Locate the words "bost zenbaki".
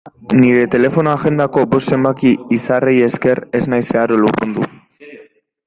1.73-2.31